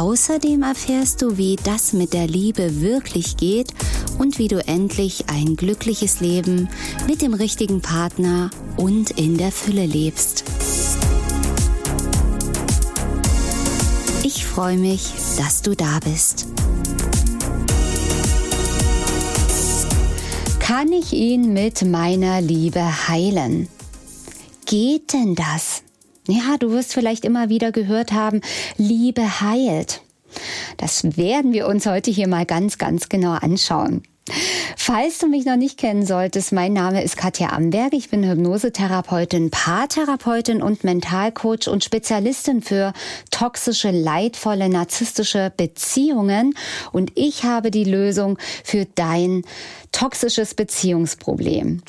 Außerdem 0.00 0.62
erfährst 0.62 1.20
du, 1.20 1.36
wie 1.36 1.56
das 1.56 1.92
mit 1.92 2.14
der 2.14 2.26
Liebe 2.26 2.80
wirklich 2.80 3.36
geht 3.36 3.74
und 4.16 4.38
wie 4.38 4.48
du 4.48 4.66
endlich 4.66 5.28
ein 5.28 5.56
glückliches 5.56 6.20
Leben 6.20 6.70
mit 7.06 7.20
dem 7.20 7.34
richtigen 7.34 7.82
Partner 7.82 8.48
und 8.78 9.10
in 9.10 9.36
der 9.36 9.52
Fülle 9.52 9.84
lebst. 9.84 10.44
Ich 14.22 14.46
freue 14.46 14.78
mich, 14.78 15.02
dass 15.36 15.60
du 15.60 15.76
da 15.76 16.00
bist. 16.02 16.46
Kann 20.60 20.92
ich 20.92 21.12
ihn 21.12 21.52
mit 21.52 21.84
meiner 21.84 22.40
Liebe 22.40 23.06
heilen? 23.06 23.68
Geht 24.64 25.12
denn 25.12 25.34
das? 25.34 25.82
Ja, 26.28 26.56
du 26.58 26.70
wirst 26.70 26.92
vielleicht 26.92 27.24
immer 27.24 27.48
wieder 27.48 27.72
gehört 27.72 28.12
haben, 28.12 28.40
Liebe 28.76 29.40
heilt. 29.40 30.02
Das 30.76 31.16
werden 31.16 31.52
wir 31.52 31.66
uns 31.66 31.86
heute 31.86 32.10
hier 32.10 32.28
mal 32.28 32.46
ganz, 32.46 32.78
ganz 32.78 33.08
genau 33.08 33.32
anschauen. 33.32 34.02
Falls 34.76 35.18
du 35.18 35.26
mich 35.26 35.44
noch 35.44 35.56
nicht 35.56 35.78
kennen 35.78 36.06
solltest, 36.06 36.52
mein 36.52 36.72
Name 36.72 37.02
ist 37.02 37.16
Katja 37.16 37.50
Amberg. 37.50 37.92
Ich 37.94 38.10
bin 38.10 38.28
Hypnosetherapeutin, 38.28 39.50
Paartherapeutin 39.50 40.62
und 40.62 40.84
Mentalcoach 40.84 41.68
und 41.68 41.84
Spezialistin 41.84 42.62
für 42.62 42.92
toxische, 43.30 43.90
leidvolle, 43.90 44.68
narzisstische 44.68 45.52
Beziehungen. 45.56 46.54
Und 46.92 47.12
ich 47.16 47.44
habe 47.44 47.70
die 47.70 47.84
Lösung 47.84 48.38
für 48.62 48.86
dein 48.94 49.42
toxisches 49.90 50.54
Beziehungsproblem. 50.54 51.82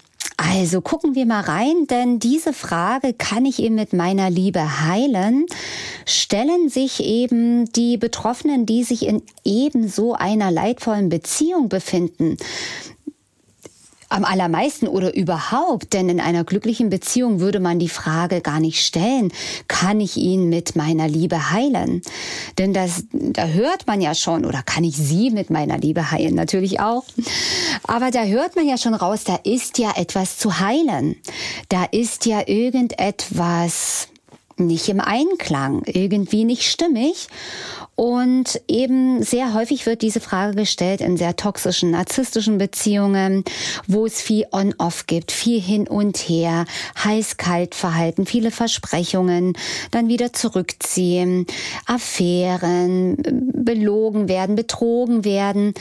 Also 0.44 0.82
gucken 0.82 1.14
wir 1.14 1.28
mal 1.28 1.42
rein, 1.42 1.86
denn 1.88 2.18
diese 2.18 2.52
Frage, 2.52 3.14
kann 3.14 3.46
ich 3.46 3.60
ihn 3.60 3.76
mit 3.76 3.94
meiner 3.94 4.32
Liebe 4.32 4.82
heilen, 4.82 5.46
stellen 6.06 6.68
sich 6.68 7.04
eben 7.04 7.72
die 7.74 7.98
Betroffenen, 7.98 8.66
die 8.66 8.84
sich 8.84 9.06
in 9.06 9.22
ebenso 9.44 10.14
einer 10.14 10.50
leidvollen 10.50 11.10
Beziehung 11.10 11.70
befinden 11.70 12.38
am 14.12 14.26
allermeisten 14.26 14.88
oder 14.88 15.16
überhaupt, 15.16 15.94
denn 15.94 16.10
in 16.10 16.20
einer 16.20 16.44
glücklichen 16.44 16.90
Beziehung 16.90 17.40
würde 17.40 17.60
man 17.60 17.80
die 17.80 17.90
Frage 17.90 18.42
gar 18.42 18.60
nicht 18.60 18.86
stellen, 18.86 19.32
kann 19.68 20.00
ich 20.00 20.18
ihn 20.18 20.50
mit 20.50 20.76
meiner 20.76 21.08
Liebe 21.08 21.52
heilen? 21.52 22.02
Denn 22.58 22.74
das, 22.74 23.06
da 23.12 23.48
hört 23.48 23.88
man 23.88 24.02
ja 24.02 24.14
schon, 24.14 24.46
oder 24.46 24.62
kann 24.64 24.84
ich 24.84 24.98
sie 24.98 25.32
mit 25.32 25.50
meiner 25.50 25.78
Liebe 25.78 26.12
heilen? 26.12 26.36
Natürlich 26.36 26.80
auch. 26.80 27.04
Aber 27.88 28.12
da 28.12 28.24
hört 28.24 28.56
man 28.56 28.68
ja 28.68 28.78
schon 28.78 28.94
raus, 28.94 29.24
da 29.24 29.40
ist 29.44 29.78
ja 29.78 29.94
etwas 29.96 30.38
zu 30.38 30.60
heilen. 30.60 31.16
Da 31.70 31.86
ist 31.86 32.26
ja 32.26 32.48
irgendetwas 32.48 34.11
nicht 34.68 34.90
im 34.90 35.00
Einklang, 35.00 35.84
irgendwie 35.86 36.46
nicht 36.46 36.64
stimmig. 36.64 37.28
Und 37.96 38.60
eben 38.68 39.22
sehr 39.22 39.54
häufig 39.54 39.86
wird 39.86 40.02
diese 40.02 40.22
Frage 40.22 40.56
gestellt 40.56 41.02
in 41.02 41.18
sehr 41.18 41.36
toxischen, 41.36 41.92
narzisstischen 41.92 42.58
Beziehungen, 42.58 43.44
wo 43.86 44.08
es 44.08 44.22
viel 44.22 44.48
On-Off 44.52 45.06
gibt, 45.06 45.32
viel 45.32 45.62
hin 45.62 45.88
und 45.88 46.18
her, 46.18 46.66
heiß-kalt-Verhalten, 47.04 48.26
viele 48.26 48.50
Versprechungen, 48.50 49.54
dann 49.92 50.08
wieder 50.08 50.34
zurückziehen, 50.34 51.46
Affären, 51.86 53.18
belogen 53.54 54.28
werden, 54.28 54.56
betrogen 54.56 55.24
werden 55.24 55.74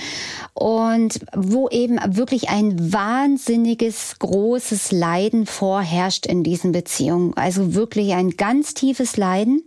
und 0.52 1.20
wo 1.34 1.68
eben 1.70 1.98
wirklich 2.06 2.50
ein 2.50 2.92
wahnsinniges, 2.92 4.16
großes 4.18 4.92
Leiden 4.92 5.46
vorherrscht 5.46 6.26
in 6.26 6.42
diesen 6.42 6.72
Beziehungen. 6.72 7.34
Also 7.36 7.74
wirklich 7.74 8.12
ein 8.12 8.36
ganz 8.36 8.69
tiefes 8.74 9.16
Leiden 9.16 9.62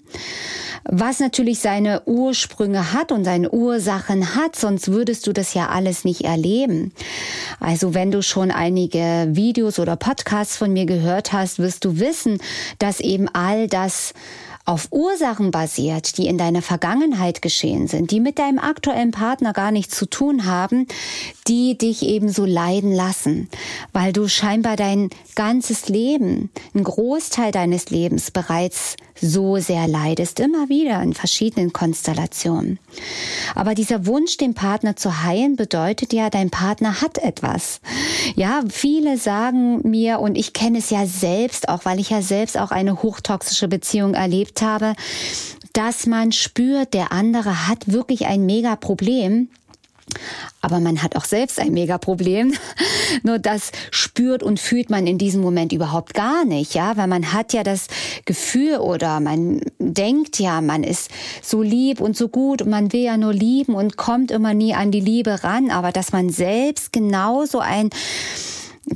was 0.86 1.19
natürlich 1.19 1.59
seine 1.59 2.03
Ursprünge 2.06 2.94
hat 2.94 3.12
und 3.12 3.24
seine 3.24 3.52
Ursachen 3.52 4.36
hat, 4.36 4.56
sonst 4.56 4.90
würdest 4.90 5.25
du 5.28 5.34
das 5.34 5.53
ja 5.53 5.69
alles 5.69 6.03
nicht 6.03 6.22
erleben. 6.22 6.91
Also 7.59 7.94
wenn 7.94 8.12
du 8.12 8.22
schon 8.22 8.52
einige 8.52 9.28
Videos 9.30 9.80
oder 9.80 9.96
Podcasts 9.96 10.58
von 10.58 10.74
mir 10.74 10.86
gehört 10.86 11.31
hast, 11.31 11.59
wirst 11.59 11.86
du 11.86 12.00
wissen, 12.00 12.40
dass 12.80 13.00
eben 13.00 13.30
all 13.30 13.68
das 13.68 14.14
auf 14.66 14.88
Ursachen 14.91 15.51
basiert, 15.51 16.18
die 16.18 16.28
in 16.28 16.38
deiner 16.38 16.62
Vergangenheit 16.62 17.41
geschehen 17.41 17.88
sind, 17.88 18.12
die 18.12 18.22
mit 18.22 18.40
deinem 18.40 18.59
aktuellen 18.59 19.12
Partner 19.12 19.51
gar 19.51 19.72
nichts 19.72 19.97
zu 19.97 20.06
tun 20.06 20.46
haben, 20.46 20.88
die 21.47 21.78
dich 21.78 22.03
eben 22.03 22.29
so 22.29 22.46
leiden 22.46 22.94
lassen, 22.94 23.50
weil 23.91 24.13
du 24.13 24.29
scheinbar 24.29 24.78
dein 24.78 25.09
ganzes 25.35 25.90
Leben, 25.90 26.50
ein 26.73 26.84
Großteil 26.84 27.52
deines 27.52 27.90
Lebens 27.90 28.31
bereits 28.31 28.96
so 29.19 29.57
sehr 29.57 29.88
leidest, 29.88 30.40
immer 30.40 30.69
wieder 30.69 31.02
in 31.02 31.13
verschiedenen 31.13 31.72
Konstellationen. 31.72 32.79
Aber 33.56 33.73
dieser 33.73 34.06
Wunsch, 34.06 34.38
den 34.38 34.53
Partner 34.53 34.96
zu 34.96 35.23
heilen, 35.23 35.56
bedeutet 35.56 36.13
ja, 36.13 36.29
dein 36.29 36.50
Partner 36.50 37.02
hat 37.02 37.18
etwas. 37.19 37.79
Ja, 38.35 38.62
viele 38.69 39.18
sagen 39.18 39.88
mir, 39.90 40.19
und 40.19 40.38
ich 40.38 40.53
kenne 40.53 40.79
es 40.79 40.90
ja 40.90 41.06
selbst 41.06 41.69
auch, 41.69 41.85
weil 41.85 42.00
ich 42.00 42.09
ja 42.09 42.22
selbst 42.22 42.57
auch 42.57 42.72
eine 42.72 43.02
hochtoxische 43.02 43.68
Beziehung 43.68 44.13
erlebt 44.13 44.53
habe, 44.62 44.94
dass 45.74 46.06
man 46.06 46.31
spürt, 46.31 46.94
der 46.94 47.12
andere 47.12 47.68
hat 47.68 47.91
wirklich 47.91 48.25
ein 48.25 48.46
mega 48.46 48.75
Problem 48.75 49.50
aber 50.62 50.80
man 50.80 51.02
hat 51.02 51.16
auch 51.16 51.25
selbst 51.25 51.59
ein 51.59 51.74
Mega-Problem. 51.74 52.53
Nur 53.24 53.40
das 53.40 53.72
spürt 53.91 54.44
und 54.44 54.59
fühlt 54.59 54.90
man 54.90 55.08
in 55.08 55.18
diesem 55.18 55.41
Moment 55.41 55.74
überhaupt 55.74 56.14
gar 56.14 56.46
nicht, 56.46 56.74
ja, 56.74 56.97
weil 56.97 57.08
man 57.08 57.34
hat 57.34 57.53
ja 57.53 57.64
das 57.64 57.88
Gefühl 58.25 58.78
oder 58.78 59.19
man 59.19 59.62
denkt 59.80 60.40
ja, 60.40 60.62
man 60.62 60.84
ist 60.84 61.09
so 61.41 61.62
lieb 61.62 62.02
und 62.02 62.16
so 62.16 62.30
gut 62.30 62.62
und 62.62 62.70
man 62.70 62.94
will 62.94 63.03
ja 63.03 63.18
nur 63.18 63.34
lieben 63.34 63.75
und 63.75 63.97
kommt 63.97 64.31
immer 64.31 64.53
nie 64.53 64.74
an 64.74 64.91
die 64.91 65.00
Liebe 65.00 65.44
ran, 65.44 65.70
aber 65.70 65.91
dass 65.91 66.12
man 66.12 66.30
selbst 66.30 66.94
genauso 66.94 67.59
ein 67.59 67.90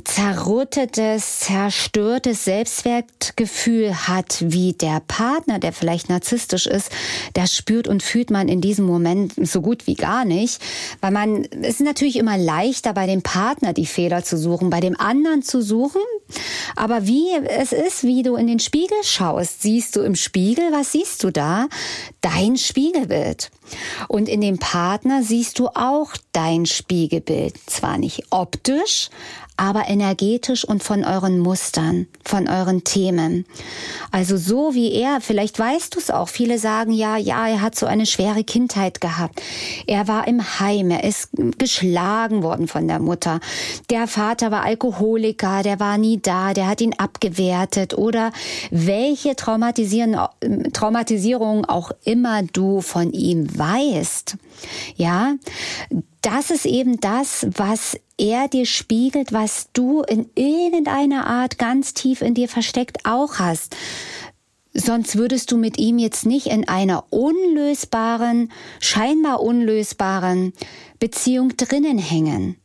zerrüttetes, 0.04 1.40
zerstörtes 1.40 2.44
Selbstwertgefühl 2.44 4.06
hat, 4.06 4.36
wie 4.40 4.74
der 4.74 5.00
Partner, 5.08 5.58
der 5.58 5.72
vielleicht 5.72 6.10
narzisstisch 6.10 6.66
ist, 6.66 6.90
das 7.32 7.54
spürt 7.54 7.88
und 7.88 8.02
fühlt 8.02 8.30
man 8.30 8.48
in 8.48 8.60
diesem 8.60 8.84
Moment 8.84 9.32
so 9.40 9.62
gut 9.62 9.86
wie 9.86 9.94
gar 9.94 10.26
nicht, 10.26 10.60
weil 11.00 11.10
man, 11.10 11.44
es 11.62 11.76
ist 11.76 11.80
natürlich 11.80 12.16
immer 12.16 12.36
leichter 12.36 12.92
bei 12.92 13.06
dem 13.06 13.22
Partner 13.22 13.72
die 13.72 13.86
Fehler 13.86 14.22
zu 14.22 14.36
suchen, 14.36 14.68
bei 14.68 14.80
dem 14.80 14.98
anderen 15.00 15.42
zu 15.42 15.62
suchen, 15.62 16.02
aber 16.76 17.06
wie 17.06 17.30
es 17.48 17.72
ist, 17.72 18.04
wie 18.04 18.22
du 18.22 18.36
in 18.36 18.46
den 18.46 18.60
Spiegel 18.60 18.98
schaust, 19.02 19.62
siehst 19.62 19.96
du 19.96 20.02
im 20.02 20.16
Spiegel, 20.16 20.70
was 20.70 20.92
siehst 20.92 21.24
du 21.24 21.30
da? 21.30 21.68
Dein 22.20 22.56
Spiegelbild. 22.58 23.50
Und 24.08 24.28
in 24.28 24.40
dem 24.40 24.58
Partner 24.58 25.22
siehst 25.22 25.58
du 25.58 25.68
auch 25.68 26.12
dein 26.32 26.66
Spiegelbild. 26.66 27.54
Zwar 27.66 27.98
nicht 27.98 28.24
optisch, 28.30 29.10
aber 29.58 29.88
energetisch 29.88 30.64
und 30.64 30.82
von 30.82 31.04
euren 31.04 31.40
Mustern, 31.40 32.06
von 32.24 32.48
euren 32.48 32.84
Themen. 32.84 33.44
Also 34.10 34.36
so 34.36 34.72
wie 34.72 34.92
er, 34.92 35.20
vielleicht 35.20 35.58
weißt 35.58 35.94
du 35.94 35.98
es 35.98 36.10
auch, 36.10 36.28
viele 36.28 36.58
sagen 36.58 36.92
ja, 36.92 37.16
ja, 37.16 37.48
er 37.48 37.60
hat 37.60 37.74
so 37.74 37.84
eine 37.84 38.06
schwere 38.06 38.44
Kindheit 38.44 39.00
gehabt. 39.00 39.42
Er 39.86 40.08
war 40.08 40.28
im 40.28 40.60
Heim, 40.60 40.90
er 40.90 41.04
ist 41.04 41.30
geschlagen 41.58 42.42
worden 42.42 42.68
von 42.68 42.86
der 42.86 43.00
Mutter. 43.00 43.40
Der 43.90 44.06
Vater 44.06 44.52
war 44.52 44.64
Alkoholiker, 44.64 45.64
der 45.64 45.80
war 45.80 45.98
nie 45.98 46.20
da, 46.22 46.54
der 46.54 46.68
hat 46.68 46.80
ihn 46.80 46.94
abgewertet 46.96 47.98
oder 47.98 48.30
welche 48.70 49.34
Traumatisierung 49.34 51.64
auch 51.64 51.90
immer 52.04 52.44
du 52.44 52.80
von 52.80 53.12
ihm 53.12 53.58
weißt. 53.58 54.36
Ja, 54.96 55.34
das 56.22 56.50
ist 56.50 56.66
eben 56.66 57.00
das, 57.00 57.46
was 57.54 57.98
er 58.16 58.48
dir 58.48 58.66
spiegelt, 58.66 59.32
was 59.32 59.68
du 59.72 60.02
in 60.02 60.28
irgendeiner 60.34 61.26
Art 61.26 61.58
ganz 61.58 61.94
tief 61.94 62.22
in 62.22 62.34
dir 62.34 62.48
versteckt 62.48 63.04
auch 63.04 63.38
hast. 63.38 63.76
Sonst 64.74 65.16
würdest 65.16 65.50
du 65.50 65.56
mit 65.56 65.78
ihm 65.78 65.98
jetzt 65.98 66.26
nicht 66.26 66.46
in 66.46 66.68
einer 66.68 67.04
unlösbaren, 67.10 68.52
scheinbar 68.80 69.40
unlösbaren 69.40 70.52
Beziehung 70.98 71.56
drinnen 71.56 71.98
hängen. 71.98 72.56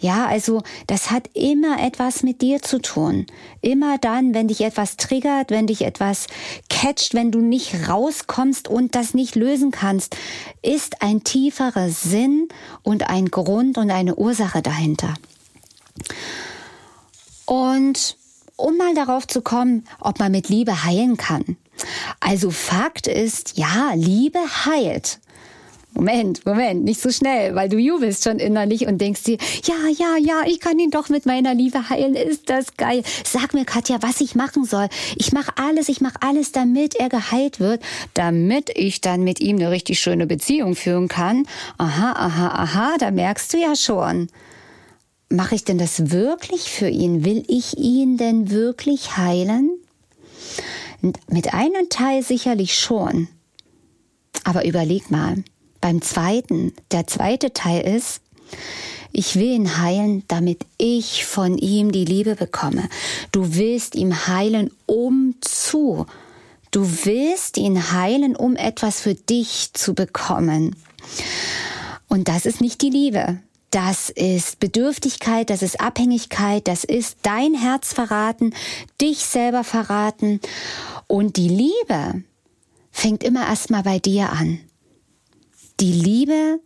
Ja, 0.00 0.26
also 0.26 0.62
das 0.86 1.10
hat 1.10 1.28
immer 1.34 1.82
etwas 1.82 2.22
mit 2.22 2.40
dir 2.40 2.62
zu 2.62 2.80
tun. 2.80 3.26
Immer 3.60 3.98
dann, 3.98 4.32
wenn 4.32 4.46
dich 4.46 4.60
etwas 4.60 4.96
triggert, 4.96 5.50
wenn 5.50 5.66
dich 5.66 5.82
etwas 5.82 6.28
catcht, 6.68 7.14
wenn 7.14 7.32
du 7.32 7.40
nicht 7.40 7.88
rauskommst 7.88 8.68
und 8.68 8.94
das 8.94 9.14
nicht 9.14 9.34
lösen 9.34 9.72
kannst, 9.72 10.16
ist 10.62 11.02
ein 11.02 11.24
tieferer 11.24 11.90
Sinn 11.90 12.48
und 12.82 13.10
ein 13.10 13.30
Grund 13.30 13.76
und 13.76 13.90
eine 13.90 14.14
Ursache 14.14 14.62
dahinter. 14.62 15.14
Und 17.44 18.16
um 18.56 18.76
mal 18.76 18.94
darauf 18.94 19.26
zu 19.26 19.40
kommen, 19.42 19.84
ob 20.00 20.20
man 20.20 20.30
mit 20.30 20.48
Liebe 20.48 20.84
heilen 20.84 21.16
kann. 21.16 21.56
Also 22.20 22.50
Fakt 22.50 23.06
ist, 23.06 23.56
ja, 23.56 23.92
Liebe 23.94 24.40
heilt. 24.66 25.20
Moment, 25.98 26.46
Moment, 26.46 26.84
nicht 26.84 27.00
so 27.00 27.10
schnell, 27.10 27.56
weil 27.56 27.68
du 27.68 27.76
jubelst 27.76 28.22
schon 28.22 28.38
innerlich 28.38 28.86
und 28.86 28.98
denkst 28.98 29.24
dir, 29.24 29.36
ja, 29.64 29.74
ja, 29.98 30.16
ja, 30.16 30.42
ich 30.46 30.60
kann 30.60 30.78
ihn 30.78 30.92
doch 30.92 31.08
mit 31.08 31.26
meiner 31.26 31.54
Liebe 31.54 31.90
heilen. 31.90 32.14
Ist 32.14 32.48
das 32.48 32.76
geil? 32.76 33.02
Sag 33.24 33.52
mir, 33.52 33.64
Katja, 33.64 33.98
was 34.00 34.20
ich 34.20 34.36
machen 34.36 34.64
soll. 34.64 34.86
Ich 35.16 35.32
mache 35.32 35.50
alles, 35.56 35.88
ich 35.88 36.00
mache 36.00 36.18
alles, 36.20 36.52
damit 36.52 36.94
er 36.94 37.08
geheilt 37.08 37.58
wird, 37.58 37.82
damit 38.14 38.70
ich 38.76 39.00
dann 39.00 39.24
mit 39.24 39.40
ihm 39.40 39.56
eine 39.56 39.72
richtig 39.72 39.98
schöne 39.98 40.28
Beziehung 40.28 40.76
führen 40.76 41.08
kann. 41.08 41.46
Aha, 41.78 42.12
aha, 42.12 42.46
aha, 42.46 42.96
da 43.00 43.10
merkst 43.10 43.52
du 43.54 43.58
ja 43.58 43.74
schon. 43.74 44.28
Mache 45.30 45.56
ich 45.56 45.64
denn 45.64 45.78
das 45.78 46.12
wirklich 46.12 46.70
für 46.70 46.88
ihn? 46.88 47.24
Will 47.24 47.42
ich 47.48 47.76
ihn 47.76 48.18
denn 48.18 48.52
wirklich 48.52 49.16
heilen? 49.16 49.72
Mit 51.28 51.54
einem 51.54 51.88
Teil 51.88 52.22
sicherlich 52.22 52.78
schon. 52.78 53.26
Aber 54.44 54.64
überleg 54.64 55.10
mal, 55.10 55.42
beim 55.80 56.02
zweiten, 56.02 56.72
der 56.92 57.06
zweite 57.06 57.52
Teil 57.52 57.82
ist, 57.82 58.20
ich 59.12 59.36
will 59.36 59.54
ihn 59.54 59.78
heilen, 59.78 60.22
damit 60.28 60.66
ich 60.76 61.24
von 61.24 61.56
ihm 61.58 61.92
die 61.92 62.04
Liebe 62.04 62.36
bekomme. 62.36 62.88
Du 63.32 63.54
willst 63.54 63.94
ihn 63.94 64.26
heilen, 64.26 64.70
um 64.86 65.34
zu. 65.40 66.06
Du 66.70 66.82
willst 67.04 67.56
ihn 67.56 67.92
heilen, 67.92 68.36
um 68.36 68.54
etwas 68.54 69.00
für 69.00 69.14
dich 69.14 69.70
zu 69.72 69.94
bekommen. 69.94 70.76
Und 72.08 72.28
das 72.28 72.46
ist 72.46 72.60
nicht 72.60 72.82
die 72.82 72.90
Liebe. 72.90 73.38
Das 73.70 74.08
ist 74.08 74.60
Bedürftigkeit, 74.60 75.50
das 75.50 75.62
ist 75.62 75.80
Abhängigkeit, 75.80 76.66
das 76.68 76.84
ist 76.84 77.18
dein 77.22 77.54
Herz 77.54 77.92
verraten, 77.92 78.54
dich 79.00 79.18
selber 79.18 79.62
verraten. 79.62 80.40
Und 81.06 81.36
die 81.36 81.48
Liebe 81.48 82.22
fängt 82.90 83.22
immer 83.22 83.46
erstmal 83.46 83.82
bei 83.82 83.98
dir 83.98 84.30
an. 84.32 84.60
Die 85.80 85.92
Liebe 85.92 86.60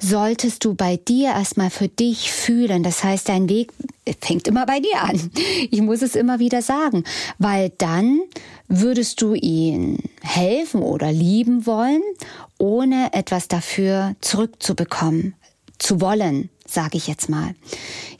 solltest 0.00 0.64
du 0.64 0.74
bei 0.74 0.96
dir 0.96 1.30
erstmal 1.30 1.70
für 1.70 1.88
dich 1.88 2.30
fühlen. 2.32 2.82
Das 2.82 3.04
heißt, 3.04 3.28
dein 3.28 3.48
Weg 3.48 3.72
fängt 4.20 4.48
immer 4.48 4.64
bei 4.64 4.80
dir 4.80 5.02
an. 5.02 5.30
Ich 5.70 5.82
muss 5.82 6.02
es 6.02 6.14
immer 6.14 6.38
wieder 6.38 6.62
sagen, 6.62 7.04
weil 7.38 7.70
dann 7.78 8.20
würdest 8.68 9.20
du 9.20 9.34
ihn 9.34 9.98
helfen 10.22 10.82
oder 10.82 11.12
lieben 11.12 11.66
wollen, 11.66 12.02
ohne 12.58 13.12
etwas 13.12 13.48
dafür 13.48 14.14
zurückzubekommen, 14.20 15.34
zu 15.78 16.00
wollen, 16.00 16.48
sage 16.66 16.96
ich 16.96 17.06
jetzt 17.08 17.28
mal. 17.28 17.54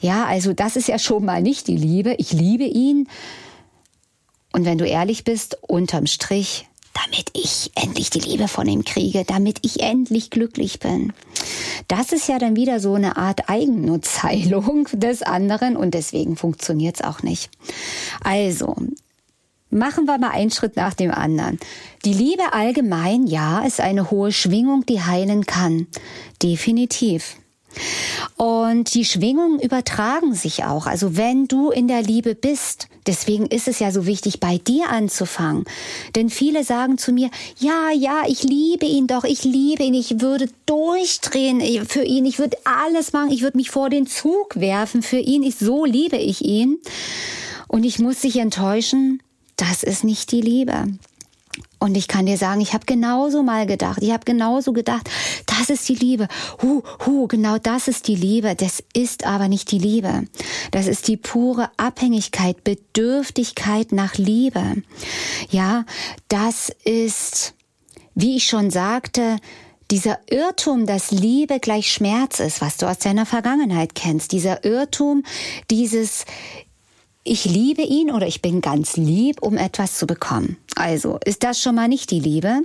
Ja, 0.01 0.25
also 0.25 0.53
das 0.53 0.75
ist 0.75 0.87
ja 0.87 0.99
schon 0.99 1.25
mal 1.25 1.41
nicht 1.41 1.67
die 1.67 1.77
Liebe. 1.77 2.15
Ich 2.17 2.33
liebe 2.33 2.65
ihn. 2.65 3.07
Und 4.51 4.65
wenn 4.65 4.77
du 4.77 4.85
ehrlich 4.85 5.23
bist, 5.23 5.57
unterm 5.61 6.07
Strich 6.07 6.67
damit 6.93 7.27
ich 7.33 7.71
endlich 7.75 8.09
die 8.09 8.19
Liebe 8.19 8.47
von 8.47 8.67
ihm 8.67 8.83
kriege, 8.83 9.23
damit 9.25 9.59
ich 9.61 9.81
endlich 9.81 10.29
glücklich 10.29 10.79
bin. 10.79 11.13
Das 11.87 12.11
ist 12.11 12.27
ja 12.27 12.37
dann 12.37 12.55
wieder 12.55 12.79
so 12.79 12.93
eine 12.95 13.17
Art 13.17 13.49
Eigennutzheilung 13.49 14.87
des 14.93 15.21
anderen 15.23 15.77
und 15.77 15.93
deswegen 15.93 16.35
funktioniert 16.35 16.95
es 16.95 17.01
auch 17.01 17.23
nicht. 17.23 17.49
Also, 18.23 18.75
Machen 19.73 20.03
wir 20.03 20.17
mal 20.17 20.31
einen 20.31 20.51
Schritt 20.51 20.75
nach 20.75 20.93
dem 20.93 21.11
anderen. 21.11 21.57
Die 22.03 22.13
Liebe 22.13 22.51
allgemein, 22.51 23.25
ja, 23.25 23.61
ist 23.61 23.79
eine 23.79 24.11
hohe 24.11 24.33
Schwingung, 24.33 24.85
die 24.85 25.01
heilen 25.01 25.45
kann. 25.45 25.87
Definitiv. 26.43 27.37
Und 28.37 28.93
die 28.93 29.05
Schwingungen 29.05 29.59
übertragen 29.59 30.33
sich 30.33 30.63
auch. 30.63 30.85
Also 30.85 31.15
wenn 31.17 31.47
du 31.47 31.69
in 31.69 31.87
der 31.87 32.01
Liebe 32.01 32.35
bist, 32.35 32.87
deswegen 33.05 33.45
ist 33.45 33.67
es 33.67 33.79
ja 33.79 33.91
so 33.91 34.05
wichtig, 34.05 34.39
bei 34.39 34.57
dir 34.57 34.89
anzufangen. 34.89 35.65
Denn 36.15 36.29
viele 36.29 36.63
sagen 36.63 36.97
zu 36.97 37.11
mir, 37.11 37.29
ja, 37.59 37.91
ja, 37.91 38.23
ich 38.27 38.43
liebe 38.43 38.85
ihn 38.85 39.07
doch, 39.07 39.23
ich 39.23 39.43
liebe 39.43 39.83
ihn, 39.83 39.93
ich 39.93 40.21
würde 40.21 40.49
durchdrehen 40.65 41.85
für 41.85 42.03
ihn, 42.03 42.25
ich 42.25 42.39
würde 42.39 42.57
alles 42.63 43.13
machen, 43.13 43.31
ich 43.31 43.41
würde 43.41 43.57
mich 43.57 43.71
vor 43.71 43.89
den 43.89 44.07
Zug 44.07 44.59
werfen 44.59 45.01
für 45.01 45.19
ihn, 45.19 45.43
ich, 45.43 45.55
so 45.55 45.85
liebe 45.85 46.17
ich 46.17 46.43
ihn. 46.43 46.77
Und 47.67 47.83
ich 47.83 47.99
muss 47.99 48.21
dich 48.21 48.37
enttäuschen, 48.37 49.21
das 49.55 49.83
ist 49.83 50.03
nicht 50.03 50.31
die 50.31 50.41
Liebe. 50.41 50.87
Und 51.79 51.95
ich 51.95 52.07
kann 52.07 52.25
dir 52.25 52.37
sagen, 52.37 52.61
ich 52.61 52.73
habe 52.73 52.85
genauso 52.85 53.43
mal 53.43 53.65
gedacht, 53.65 53.99
ich 54.01 54.11
habe 54.11 54.23
genauso 54.23 54.71
gedacht, 54.71 55.09
das 55.47 55.69
ist 55.69 55.87
die 55.89 55.95
Liebe. 55.95 56.27
Hu, 56.61 56.83
hu, 57.05 57.27
genau 57.27 57.57
das 57.57 57.87
ist 57.87 58.07
die 58.07 58.15
Liebe. 58.15 58.55
Das 58.55 58.83
ist 58.93 59.25
aber 59.25 59.47
nicht 59.47 59.71
die 59.71 59.79
Liebe. 59.79 60.27
Das 60.71 60.87
ist 60.87 61.07
die 61.07 61.17
pure 61.17 61.69
Abhängigkeit, 61.77 62.63
Bedürftigkeit 62.63 63.91
nach 63.91 64.15
Liebe. 64.15 64.83
Ja, 65.49 65.85
das 66.27 66.71
ist, 66.83 67.53
wie 68.15 68.37
ich 68.37 68.45
schon 68.45 68.69
sagte, 68.69 69.37
dieser 69.91 70.19
Irrtum, 70.29 70.85
dass 70.85 71.11
Liebe 71.11 71.59
gleich 71.59 71.91
Schmerz 71.91 72.39
ist, 72.39 72.61
was 72.61 72.77
du 72.77 72.87
aus 72.87 72.99
deiner 72.99 73.25
Vergangenheit 73.25 73.93
kennst, 73.93 74.31
dieser 74.31 74.63
Irrtum, 74.63 75.23
dieses 75.69 76.25
ich 77.23 77.45
liebe 77.45 77.83
ihn 77.83 78.11
oder 78.11 78.25
ich 78.25 78.41
bin 78.41 78.61
ganz 78.61 78.97
lieb, 78.97 79.41
um 79.41 79.57
etwas 79.57 79.97
zu 79.97 80.07
bekommen. 80.07 80.57
Also 80.75 81.19
ist 81.23 81.43
das 81.43 81.61
schon 81.61 81.75
mal 81.75 81.87
nicht 81.87 82.09
die 82.09 82.19
Liebe. 82.19 82.61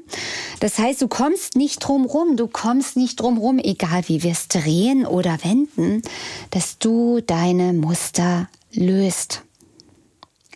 Das 0.60 0.78
heißt, 0.78 1.02
du 1.02 1.08
kommst 1.08 1.56
nicht 1.56 1.80
drum 1.80 2.06
rum, 2.06 2.36
du 2.36 2.46
kommst 2.46 2.96
nicht 2.96 3.20
drum 3.20 3.36
rum, 3.36 3.58
egal 3.58 4.04
wie 4.08 4.22
wir 4.22 4.32
es 4.32 4.48
drehen 4.48 5.04
oder 5.04 5.38
wenden, 5.42 6.02
dass 6.50 6.78
du 6.78 7.20
deine 7.20 7.74
Muster 7.74 8.48
löst. 8.72 9.42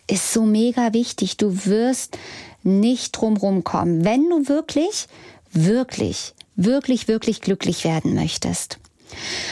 Ist 0.07 0.33
so 0.33 0.43
mega 0.43 0.93
wichtig. 0.93 1.37
Du 1.37 1.65
wirst 1.65 2.17
nicht 2.63 3.11
drum 3.11 3.37
rumkommen, 3.37 4.03
wenn 4.03 4.29
du 4.29 4.47
wirklich, 4.47 5.07
wirklich, 5.51 6.33
wirklich, 6.55 7.07
wirklich 7.07 7.41
glücklich 7.41 7.83
werden 7.83 8.15
möchtest. 8.15 8.80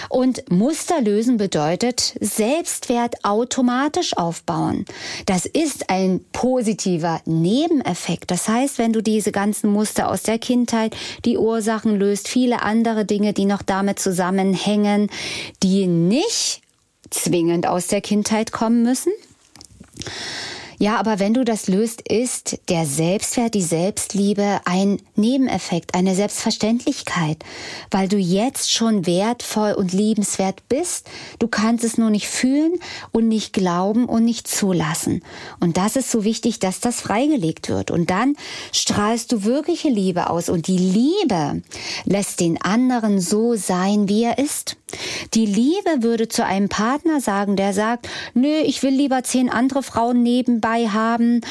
Und 0.10 0.50
Muster 0.52 1.02
lösen 1.02 1.38
bedeutet 1.38 2.16
Selbstwert 2.20 3.24
automatisch 3.24 4.16
aufbauen. 4.18 4.86
Das 5.26 5.46
ist 5.46 5.90
ein 5.90 6.26
positiver 6.32 7.22
Nebeneffekt. 7.26 8.32
Das 8.32 8.48
heißt, 8.48 8.78
wenn 8.78 8.94
du 8.94 9.02
diese 9.02 9.32
ganzen 9.32 9.72
Muster 9.72 10.10
aus 10.10 10.24
der 10.24 10.40
Kindheit, 10.40 10.96
die 11.26 11.38
Ursachen 11.38 11.98
löst, 11.98 12.28
viele 12.28 12.62
andere 12.62 13.06
Dinge, 13.06 13.34
die 13.34 13.46
noch 13.46 13.62
damit 13.62 14.00
zusammenhängen, 14.00 15.10
die 15.64 15.88
nicht 15.88 16.62
zwingend 17.10 17.68
aus 17.68 17.88
der 17.88 18.02
Kindheit 18.02 18.52
kommen 18.52 18.84
müssen, 18.84 19.12
ja, 20.80 20.96
aber 20.96 21.20
wenn 21.20 21.34
du 21.34 21.44
das 21.44 21.68
löst, 21.68 22.02
ist 22.08 22.58
der 22.70 22.86
Selbstwert, 22.86 23.54
die 23.54 23.62
Selbstliebe 23.62 24.62
ein 24.64 25.02
Nebeneffekt, 25.16 25.94
eine 25.94 26.16
Selbstverständlichkeit, 26.16 27.44
weil 27.92 28.08
du 28.08 28.16
jetzt 28.16 28.72
schon 28.72 29.06
wertvoll 29.06 29.74
und 29.74 29.92
liebenswert 29.92 30.70
bist. 30.70 31.10
Du 31.38 31.50
kannst 31.50 31.84
es 31.84 31.98
nur 31.98 32.10
nicht 32.10 32.30
fühlen 32.30 32.80
und 33.12 33.28
nicht 33.28 33.52
glauben 33.52 34.06
und 34.06 34.24
nicht 34.24 34.48
zulassen. 34.48 35.22
Und 35.60 35.76
das 35.76 35.98
ist 35.98 36.12
so 36.12 36.24
wichtig, 36.24 36.60
dass 36.60 36.80
das 36.80 37.02
freigelegt 37.02 37.68
wird. 37.68 37.92
Und 37.92 38.10
dann 38.10 38.38
strahlst 38.72 39.34
du 39.34 39.44
wirkliche 39.44 39.90
Liebe 39.90 40.30
aus 40.30 40.48
und 40.48 40.68
die 40.68 40.78
Liebe 40.78 41.62
lässt 42.06 42.40
den 42.40 42.62
anderen 42.62 43.20
so 43.20 43.56
sein, 43.56 44.08
wie 44.08 44.24
er 44.24 44.38
ist. 44.38 44.78
Die 45.34 45.46
Liebe 45.46 46.02
würde 46.02 46.30
zu 46.30 46.44
einem 46.44 46.70
Partner 46.70 47.22
sagen, 47.22 47.56
der 47.56 47.74
sagt, 47.74 48.10
nö, 48.34 48.48
ich 48.48 48.82
will 48.82 48.94
lieber 48.94 49.24
zehn 49.24 49.50
andere 49.50 49.84
Frauen 49.84 50.24
nebenbei 50.24 50.69
haben, 50.78 51.42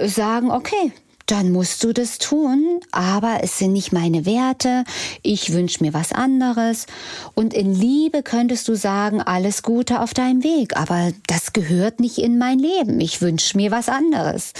sagen, 0.00 0.50
okay, 0.50 0.92
dann 1.26 1.52
musst 1.52 1.82
du 1.84 1.92
das 1.92 2.18
tun, 2.18 2.80
aber 2.90 3.38
es 3.42 3.58
sind 3.58 3.72
nicht 3.72 3.92
meine 3.92 4.26
Werte, 4.26 4.84
ich 5.22 5.52
wünsche 5.52 5.82
mir 5.82 5.94
was 5.94 6.12
anderes. 6.12 6.86
Und 7.34 7.54
in 7.54 7.74
Liebe 7.74 8.22
könntest 8.22 8.68
du 8.68 8.74
sagen, 8.74 9.22
alles 9.22 9.62
Gute 9.62 10.00
auf 10.00 10.14
deinem 10.14 10.42
Weg, 10.42 10.76
aber 10.76 11.12
das 11.28 11.52
gehört 11.52 12.00
nicht 12.00 12.18
in 12.18 12.38
mein 12.38 12.58
Leben, 12.58 13.00
ich 13.00 13.22
wünsche 13.22 13.56
mir 13.56 13.70
was 13.70 13.88
anderes. 13.88 14.52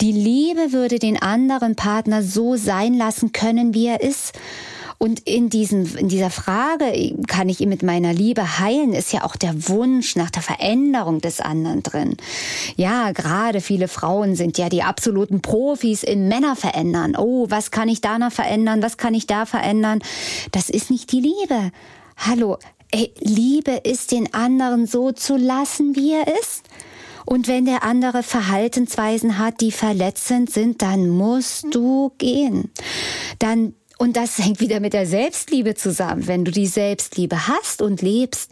Die 0.00 0.12
Liebe 0.12 0.72
würde 0.72 0.98
den 0.98 1.20
anderen 1.20 1.74
Partner 1.74 2.22
so 2.22 2.56
sein 2.56 2.94
lassen 2.94 3.32
können, 3.32 3.74
wie 3.74 3.86
er 3.86 4.00
ist. 4.00 4.34
Und 4.98 5.20
in, 5.20 5.50
diesen, 5.50 5.96
in 5.96 6.08
dieser 6.08 6.30
Frage, 6.30 7.14
kann 7.26 7.48
ich 7.48 7.60
ihn 7.60 7.68
mit 7.68 7.82
meiner 7.82 8.12
Liebe 8.12 8.58
heilen, 8.58 8.92
ist 8.92 9.12
ja 9.12 9.24
auch 9.24 9.36
der 9.36 9.68
Wunsch 9.68 10.16
nach 10.16 10.30
der 10.30 10.42
Veränderung 10.42 11.20
des 11.20 11.40
anderen 11.40 11.82
drin. 11.82 12.16
Ja, 12.76 13.12
gerade 13.12 13.60
viele 13.60 13.88
Frauen 13.88 14.36
sind 14.36 14.58
ja 14.58 14.68
die 14.68 14.82
absoluten 14.82 15.42
Profis 15.42 16.02
in 16.02 16.28
Männer 16.28 16.56
verändern. 16.56 17.16
Oh, 17.16 17.46
was 17.48 17.70
kann 17.70 17.88
ich 17.88 18.00
da 18.00 18.18
noch 18.18 18.32
verändern? 18.32 18.82
Was 18.82 18.96
kann 18.96 19.14
ich 19.14 19.26
da 19.26 19.46
verändern? 19.46 20.00
Das 20.52 20.70
ist 20.70 20.90
nicht 20.90 21.12
die 21.12 21.20
Liebe. 21.20 21.72
Hallo, 22.16 22.58
Ey, 22.96 23.12
Liebe 23.18 23.72
ist 23.72 24.12
den 24.12 24.32
anderen 24.34 24.86
so 24.86 25.10
zu 25.10 25.36
lassen, 25.36 25.96
wie 25.96 26.12
er 26.12 26.28
ist. 26.40 26.62
Und 27.26 27.48
wenn 27.48 27.64
der 27.64 27.82
andere 27.82 28.22
Verhaltensweisen 28.22 29.36
hat, 29.38 29.60
die 29.60 29.72
verletzend 29.72 30.50
sind, 30.50 30.80
dann 30.80 31.08
musst 31.08 31.66
du 31.74 32.12
gehen. 32.18 32.70
Dann 33.40 33.74
und 33.98 34.16
das 34.16 34.38
hängt 34.38 34.60
wieder 34.60 34.80
mit 34.80 34.92
der 34.92 35.06
Selbstliebe 35.06 35.74
zusammen. 35.74 36.26
Wenn 36.26 36.44
du 36.44 36.50
die 36.50 36.66
Selbstliebe 36.66 37.48
hast 37.48 37.80
und 37.80 38.02
lebst, 38.02 38.50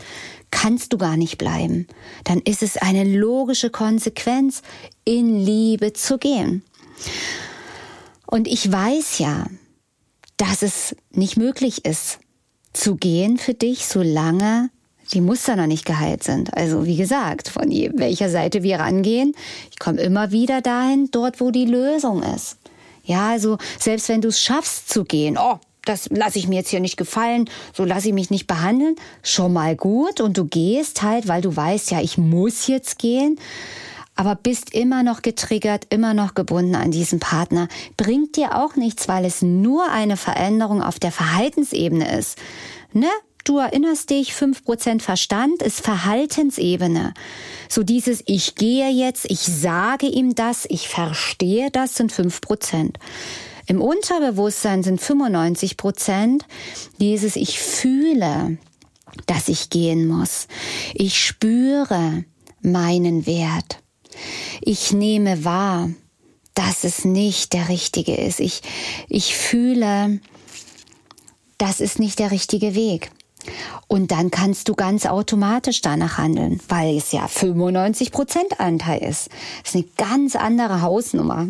kannst 0.51 0.93
du 0.93 0.99
gar 0.99 1.17
nicht 1.17 1.39
bleiben. 1.39 1.87
Dann 2.25 2.39
ist 2.41 2.63
es 2.63 2.77
eine 2.77 3.05
logische 3.05 3.71
Konsequenz, 3.71 4.63
in 5.05 5.37
Liebe 5.37 5.93
zu 5.93 6.19
gehen. 6.19 6.63
Und 8.27 8.47
ich 8.47 8.71
weiß 8.71 9.19
ja, 9.19 9.47
dass 10.37 10.63
es 10.63 10.97
nicht 11.11 11.37
möglich 11.37 11.85
ist, 11.85 12.19
zu 12.73 12.97
gehen 12.97 13.37
für 13.37 13.55
dich, 13.55 13.87
solange 13.87 14.71
die 15.13 15.21
Muster 15.21 15.57
noch 15.57 15.67
nicht 15.67 15.85
geheilt 15.85 16.23
sind. 16.23 16.55
Also 16.57 16.87
wie 16.87 16.97
gesagt, 16.97 17.49
von 17.49 17.69
welcher 17.69 18.31
Seite 18.31 18.63
wir 18.63 18.79
rangehen, 18.79 19.35
ich 19.71 19.79
komme 19.79 20.01
immer 20.01 20.31
wieder 20.31 20.63
dahin, 20.63 21.11
dort 21.11 21.41
wo 21.41 21.51
die 21.51 21.67
Lösung 21.67 22.23
ist. 22.23 22.57
Ja, 23.05 23.31
also 23.31 23.59
selbst 23.79 24.09
wenn 24.09 24.21
du 24.21 24.29
es 24.29 24.41
schaffst 24.41 24.89
zu 24.89 25.05
gehen, 25.05 25.37
oh, 25.39 25.59
das 25.85 26.09
lasse 26.11 26.39
ich 26.39 26.47
mir 26.47 26.57
jetzt 26.57 26.71
hier 26.71 26.81
nicht 26.81 26.97
gefallen, 26.97 27.51
so 27.73 27.85
lasse 27.85 28.09
ich 28.09 28.15
mich 28.15 28.31
nicht 28.31 28.47
behandeln, 28.47 28.97
schon 29.23 29.53
mal 29.53 29.75
gut 29.77 30.21
und 30.21 30.39
du 30.39 30.45
gehst 30.45 31.03
halt, 31.03 31.27
weil 31.27 31.43
du 31.43 31.55
weißt, 31.55 31.91
ja, 31.91 32.01
ich 32.01 32.19
muss 32.19 32.69
jetzt 32.69 32.99
gehen, 32.99 33.39
aber 34.15 34.37
bist 34.37 34.75
immer 34.75 35.03
noch 35.03 35.23
getriggert, 35.23 35.87
immer 35.91 36.15
noch 36.15 36.35
gebunden 36.35 36.77
an 36.77 36.91
diesen 36.91 37.19
Partner, 37.19 37.69
bringt 37.97 38.37
dir 38.37 38.57
auch 38.57 38.77
nichts, 38.77 39.09
weil 39.09 39.25
es 39.25 39.43
nur 39.43 39.91
eine 39.91 40.17
Veränderung 40.17 40.83
auf 40.83 41.01
der 41.01 41.13
Verhaltensebene 41.13 42.17
ist. 42.17 42.39
Ne? 42.93 43.09
Du 43.45 43.59
erinnerst 43.59 44.11
dich, 44.11 44.33
5% 44.33 45.01
Verstand 45.01 45.63
ist 45.63 45.81
Verhaltensebene. 45.81 47.13
So 47.69 47.83
dieses 47.83 48.23
Ich 48.27 48.55
gehe 48.55 48.89
jetzt, 48.91 49.29
ich 49.29 49.41
sage 49.41 50.07
ihm 50.07 50.35
das, 50.35 50.65
ich 50.69 50.89
verstehe 50.89 51.71
das 51.71 51.97
sind 51.97 52.13
5%. 52.13 52.95
Im 53.67 53.81
Unterbewusstsein 53.81 54.83
sind 54.83 55.01
95 55.01 55.77
Prozent 55.77 56.45
dieses 57.01 57.37
Ich 57.37 57.59
fühle, 57.59 58.59
dass 59.27 59.49
ich 59.49 59.71
gehen 59.71 60.07
muss. 60.07 60.47
Ich 60.95 61.19
spüre 61.19 62.25
meinen 62.61 63.27
Wert. 63.27 63.79
Ich 64.61 64.93
nehme 64.93 65.45
wahr, 65.45 65.91
dass 66.55 66.85
es 66.85 67.05
nicht 67.05 67.53
der 67.55 67.69
richtige 67.69 68.15
ist. 68.15 68.41
Ich, 68.41 68.63
ich 69.09 69.35
fühle, 69.37 70.21
das 71.59 71.81
ist 71.81 71.99
nicht 71.99 72.19
der 72.19 72.31
richtige 72.31 72.75
Weg. 72.75 73.11
Und 73.89 74.11
dann 74.11 74.31
kannst 74.31 74.69
du 74.69 74.75
ganz 74.75 75.07
automatisch 75.07 75.81
danach 75.81 76.19
handeln, 76.19 76.61
weil 76.69 76.97
es 76.97 77.13
ja 77.13 77.29
95 77.29 78.13
Prozent 78.13 78.61
Anteil 78.61 79.03
ist. 79.03 79.29
Das 79.63 79.75
ist 79.75 79.77
eine 79.77 79.85
ganz 79.97 80.37
andere 80.37 80.83
Hausnummer. 80.83 81.49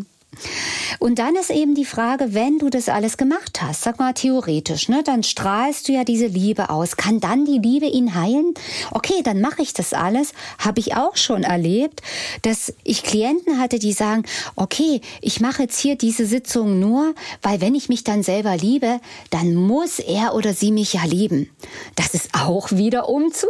Und 0.99 1.19
dann 1.19 1.35
ist 1.37 1.51
eben 1.51 1.75
die 1.75 1.85
Frage, 1.85 2.35
wenn 2.35 2.59
du 2.59 2.71
das 2.71 2.89
alles 2.89 3.17
gemacht 3.17 3.61
hast, 3.61 3.83
sag 3.83 3.99
mal 3.99 4.13
theoretisch, 4.13 4.89
ne, 4.89 5.03
dann 5.05 5.23
strahlst 5.23 5.89
du 5.89 5.93
ja 5.93 6.05
diese 6.05 6.27
Liebe 6.27 6.71
aus. 6.71 6.97
Kann 6.97 7.21
dann 7.21 7.45
die 7.45 7.59
Liebe 7.59 7.87
ihn 7.87 8.15
heilen? 8.15 8.55
Okay, 8.91 9.23
dann 9.23 9.41
mache 9.41 9.63
ich 9.63 9.73
das 9.73 9.93
alles. 9.93 10.33
Habe 10.59 10.81
ich 10.81 10.95
auch 10.97 11.17
schon 11.17 11.43
erlebt, 11.43 12.03
dass 12.43 12.73
ich 12.85 13.03
Klienten 13.03 13.59
hatte, 13.59 13.79
die 13.79 13.93
sagen, 13.93 14.25
okay, 14.57 15.01
ich 15.21 15.41
mache 15.41 15.63
jetzt 15.63 15.79
hier 15.79 15.97
diese 15.97 16.27
Sitzung 16.27 16.79
nur, 16.79 17.15
weil 17.43 17.61
wenn 17.61 17.75
ich 17.75 17.89
mich 17.89 18.05
dann 18.05 18.23
selber 18.23 18.57
liebe, 18.57 19.01
dann 19.31 19.55
muss 19.55 19.99
er 19.99 20.35
oder 20.35 20.55
sie 20.55 20.73
mich 20.73 20.95
ja 20.95 21.05
lieben. 21.05 21.51
Das 21.95 22.15
ist 22.15 22.31
auch 22.33 22.71
wiederum 22.73 23.33
zu. 23.33 23.49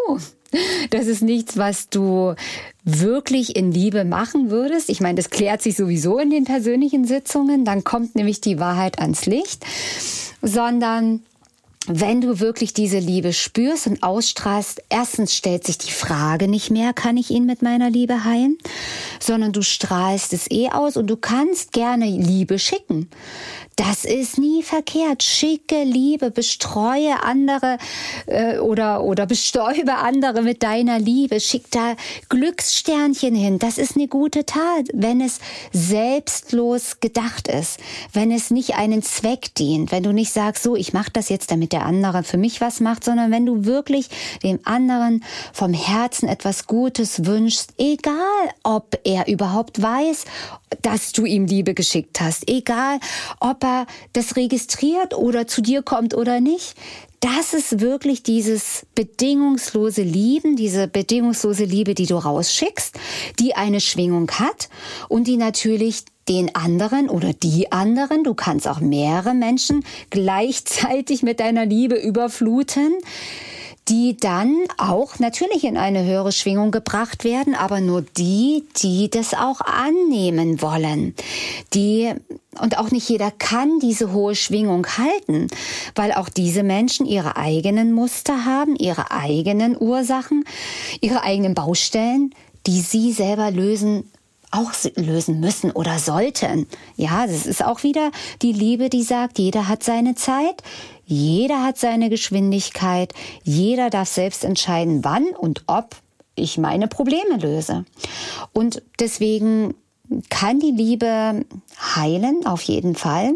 Das 0.90 1.06
ist 1.06 1.23
nichts, 1.23 1.56
was 1.56 1.88
du 1.88 2.35
wirklich 2.85 3.56
in 3.56 3.73
Liebe 3.73 4.04
machen 4.04 4.50
würdest. 4.50 4.88
Ich 4.88 5.00
meine, 5.00 5.16
das 5.16 5.30
klärt 5.30 5.62
sich 5.62 5.76
sowieso 5.76 6.18
in 6.18 6.30
den 6.30 6.44
persönlichen 6.44 7.04
Sitzungen. 7.06 7.64
Dann 7.64 7.85
kommt 7.85 8.14
nämlich 8.14 8.40
die 8.40 8.59
Wahrheit 8.59 8.99
ans 8.99 9.26
Licht. 9.26 9.64
Sondern 10.42 11.23
wenn 11.88 12.21
du 12.21 12.38
wirklich 12.38 12.75
diese 12.75 12.99
Liebe 12.99 13.32
spürst 13.32 13.88
und 13.88 14.04
ausstrahlst, 14.04 14.82
erstens 14.88 15.35
stellt 15.35 15.66
sich 15.66 15.78
die 15.78 15.90
Frage 15.90 16.47
nicht 16.47 16.71
mehr, 16.71 16.92
kann 16.92 17.16
ich 17.16 17.30
ihn 17.30 17.44
mit 17.44 17.61
meiner 17.61 17.90
Liebe 17.90 18.25
heilen, 18.25 18.56
sondern 19.18 19.52
du 19.52 19.62
strahlst 19.62 20.32
es 20.32 20.49
eh 20.50 20.68
aus 20.68 20.97
und 20.97 21.09
du 21.09 21.16
kannst 21.16 21.73
gerne 21.73 22.06
Liebe 22.06 22.61
schicken. 22.61 23.09
Das 23.76 24.05
ist 24.05 24.38
nie 24.38 24.62
verkehrt. 24.62 25.23
Schicke 25.23 25.83
Liebe, 25.85 26.31
bestreue 26.31 27.23
andere 27.23 27.79
äh, 28.26 28.59
oder, 28.59 29.02
oder 29.02 29.26
bestäube 29.33 29.95
andere 29.95 30.43
mit 30.43 30.62
deiner 30.62 30.99
Liebe. 30.99 31.41
Schick 31.41 31.71
da 31.71 31.97
Glückssternchen 32.29 33.35
hin. 33.35 33.59
Das 33.59 33.79
ist 33.79 33.97
eine 33.97 34.09
gute 34.09 34.45
Tat, 34.45 34.88
wenn 34.93 35.21
es 35.21 35.41
selbstlos 35.73 37.00
gedacht 37.00 37.49
ist, 37.49 37.79
wenn 38.12 38.31
es 38.31 38.50
nicht 38.50 38.75
einen 38.75 39.02
Zweck 39.02 39.55
dient, 39.55 39.91
wenn 39.91 40.02
du 40.02 40.12
nicht 40.12 40.33
sagst, 40.33 40.62
so, 40.62 40.76
ich 40.76 40.93
mache 40.93 41.11
das 41.12 41.29
jetzt, 41.29 41.50
damit 41.50 41.73
der 41.73 41.87
andere 41.87 42.25
für 42.25 42.38
mich 42.38 42.61
was 42.61 42.81
macht, 42.81 43.05
sondern 43.05 43.31
wenn 43.31 43.47
du 43.47 43.64
wirklich 43.64 44.09
dem 44.43 44.61
anderen 44.64 45.25
vom 45.52 45.73
Herzen 45.73 46.29
etwas 46.29 46.67
Gutes 46.67 47.25
wünschst, 47.25 47.75
egal 47.79 48.14
ob 48.62 48.99
er 49.05 49.29
überhaupt 49.29 49.81
weiß, 49.81 50.25
dass 50.83 51.12
du 51.12 51.25
ihm 51.25 51.47
Liebe 51.47 51.75
geschickt 51.75 52.21
hast, 52.21 52.49
egal 52.49 52.99
ob 53.41 53.62
er 53.64 53.87
das 54.12 54.37
registriert 54.37 55.14
oder 55.14 55.47
zu 55.47 55.61
dir 55.61 55.83
kommt 55.83 56.14
oder 56.14 56.41
nicht. 56.41 56.75
Das 57.21 57.55
ist 57.55 57.81
wirklich 57.81 58.25
dieses 58.25 58.85
bedingungslose 58.97 60.02
Lieben, 60.02 60.57
diese 60.57 60.88
bedingungslose 60.88 61.64
Liebe, 61.64 61.95
die 61.95 62.07
du 62.07 62.17
rausschickst, 62.17 62.99
die 63.38 63.55
eine 63.55 63.81
Schwingung 63.81 64.29
hat 64.33 64.69
und 65.09 65.29
die 65.29 65.37
natürlich 65.37 66.05
den 66.29 66.55
anderen 66.55 67.09
oder 67.09 67.33
die 67.33 67.71
anderen, 67.71 68.25
du 68.25 68.35
kannst 68.35 68.67
auch 68.67 68.81
mehrere 68.81 69.35
Menschen 69.35 69.85
gleichzeitig 70.11 71.23
mit 71.23 71.41
deiner 71.41 71.67
Liebe 71.67 71.97
überfluten, 71.97 72.93
die 73.88 74.16
dann 74.16 74.56
auch 74.78 75.18
natürlich 75.18 75.64
in 75.64 75.76
eine 75.76 76.04
höhere 76.04 76.30
Schwingung 76.30 76.70
gebracht 76.70 77.24
werden, 77.24 77.54
aber 77.54 77.80
nur 77.80 78.02
die, 78.02 78.64
die 78.76 79.10
das 79.10 79.34
auch 79.34 79.60
annehmen 79.60 80.62
wollen. 80.62 81.14
Die, 81.74 82.12
und 82.60 82.78
auch 82.78 82.90
nicht 82.92 83.08
jeder 83.08 83.32
kann 83.32 83.80
diese 83.80 84.12
hohe 84.12 84.36
Schwingung 84.36 84.86
halten, 84.86 85.48
weil 85.96 86.12
auch 86.12 86.28
diese 86.28 86.62
Menschen 86.62 87.06
ihre 87.06 87.36
eigenen 87.36 87.92
Muster 87.92 88.44
haben, 88.44 88.76
ihre 88.76 89.10
eigenen 89.10 89.76
Ursachen, 89.80 90.44
ihre 91.00 91.22
eigenen 91.22 91.54
Baustellen, 91.54 92.34
die 92.66 92.80
sie 92.80 93.12
selber 93.12 93.50
lösen 93.50 94.04
auch 94.54 94.70
lösen 94.96 95.40
müssen 95.40 95.70
oder 95.70 95.98
sollten. 95.98 96.66
Ja, 96.96 97.26
das 97.26 97.46
ist 97.46 97.64
auch 97.64 97.82
wieder 97.82 98.10
die 98.42 98.52
Liebe, 98.52 98.90
die 98.90 99.02
sagt, 99.02 99.38
jeder 99.38 99.66
hat 99.66 99.82
seine 99.82 100.14
Zeit, 100.14 100.62
jeder 101.12 101.62
hat 101.62 101.78
seine 101.78 102.09
Geschwindigkeit, 102.09 103.12
jeder 103.45 103.90
darf 103.90 104.09
selbst 104.09 104.45
entscheiden, 104.45 105.04
wann 105.04 105.26
und 105.26 105.64
ob 105.66 105.97
ich 106.35 106.59
meine 106.59 106.88
Probleme 106.88 107.37
löse. 107.37 107.85
Und 108.52 108.83
deswegen 108.99 109.75
kann 110.28 110.59
die 110.59 110.71
Liebe 110.71 111.45
heilen, 111.97 112.45
auf 112.47 112.62
jeden 112.62 112.95
Fall, 112.95 113.35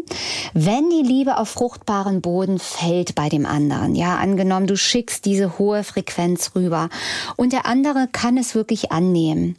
wenn 0.53 0.89
die 0.89 1.01
Liebe 1.01 1.37
auf 1.37 1.49
fruchtbaren 1.49 2.21
Boden 2.21 2.59
fällt 2.59 3.15
bei 3.15 3.29
dem 3.29 3.45
anderen. 3.45 3.95
Ja, 3.95 4.17
angenommen, 4.17 4.67
du 4.67 4.77
schickst 4.77 5.25
diese 5.25 5.57
hohe 5.57 5.83
Frequenz 5.83 6.51
rüber 6.55 6.89
und 7.35 7.53
der 7.53 7.65
andere 7.65 8.07
kann 8.11 8.37
es 8.37 8.55
wirklich 8.55 8.91
annehmen. 8.91 9.55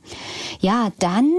Ja, 0.61 0.91
dann 0.99 1.33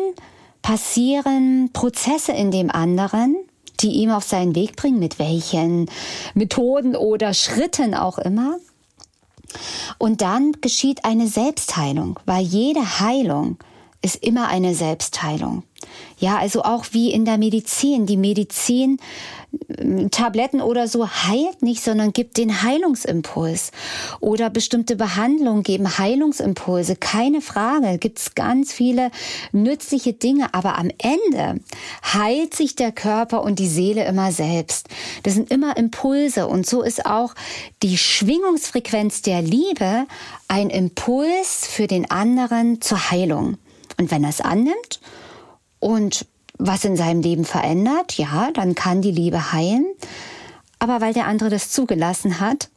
passieren 0.62 1.70
Prozesse 1.72 2.32
in 2.34 2.52
dem 2.52 2.70
anderen, 2.70 3.36
die 3.82 3.92
ihm 3.92 4.12
auf 4.12 4.24
seinen 4.24 4.56
Weg 4.56 4.76
bringen, 4.76 5.00
mit 5.00 5.20
welchen 5.20 5.90
Methoden 6.34 6.96
oder 6.96 7.34
Schritten 7.34 7.94
auch 7.94 8.18
immer. 8.18 8.58
Und 9.98 10.22
dann 10.22 10.54
geschieht 10.62 11.06
eine 11.06 11.28
Selbstheilung, 11.28 12.20
weil 12.26 12.44
jede 12.44 13.00
Heilung 13.00 13.58
ist 14.02 14.24
immer 14.24 14.48
eine 14.48 14.76
Selbstheilung. 14.76 15.64
Ja, 16.18 16.38
also 16.38 16.64
auch 16.64 16.86
wie 16.92 17.12
in 17.12 17.26
der 17.26 17.38
Medizin. 17.38 18.06
Die 18.06 18.18
Medizin 18.18 18.98
Tabletten 20.12 20.62
oder 20.62 20.88
so 20.88 21.10
heilt 21.10 21.62
nicht, 21.64 21.84
sondern 21.84 22.14
gibt 22.14 22.38
den 22.38 22.62
Heilungsimpuls. 22.62 23.72
Oder 24.20 24.50
bestimmte 24.50 24.96
Behandlungen 24.96 25.64
geben 25.64 25.98
Heilungsimpulse. 25.98 26.96
Keine 26.96 27.42
Frage, 27.42 27.98
gibt 27.98 28.20
es 28.20 28.36
ganz 28.36 28.72
viele 28.72 29.12
nützliche 29.52 30.14
Dinge. 30.14 30.54
Aber 30.54 30.78
am 30.78 30.90
Ende 30.98 31.62
heilt 32.04 32.54
sich 32.56 32.76
der 32.76 32.92
Körper 32.92 33.42
und 33.42 33.60
die 33.60 33.68
Seele 33.68 34.06
immer 34.06 34.32
selbst. 34.32 34.88
Das 35.24 35.34
sind 35.34 35.52
immer 35.52 35.78
Impulse. 35.78 36.48
Und 36.48 36.66
so 36.66 36.82
ist 36.82 37.06
auch 37.06 37.34
die 37.82 37.98
Schwingungsfrequenz 37.98 39.24
der 39.24 39.42
Liebe 39.42 40.06
ein 40.48 40.70
Impuls 40.70 41.68
für 41.68 41.88
den 41.88 42.10
anderen 42.12 42.82
zur 42.82 43.12
Heilung. 43.12 43.58
Und 44.00 44.12
wenn 44.12 44.24
er 44.24 44.30
es 44.30 44.42
annimmt 44.42 45.02
und 45.80 46.26
was 46.58 46.86
in 46.86 46.96
seinem 46.96 47.22
Leben 47.22 47.46
verändert, 47.46 48.18
ja, 48.18 48.50
dann 48.54 48.74
kann 48.74 49.02
die 49.02 49.12
Liebe 49.12 49.52
heilen. 49.52 49.86
Aber 50.80 51.02
weil 51.02 51.14
der 51.14 51.28
andere 51.28 51.50
das 51.50 51.70
zugelassen 51.70 52.40
hat 52.40 52.70